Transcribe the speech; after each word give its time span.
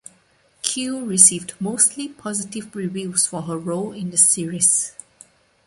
Q 0.63 1.05
received 1.05 1.53
mostly 1.59 2.07
positive 2.07 2.75
reviews 2.75 3.27
for 3.27 3.43
her 3.43 3.55
role 3.55 3.91
in 3.93 4.09
the 4.09 4.17
series. 4.17 4.93